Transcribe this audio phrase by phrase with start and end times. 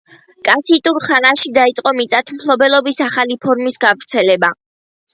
[0.47, 4.55] კასიტურ ხანაში დაიწყო მიწათმფლობელობის ახალი ფორმის გავრცელება.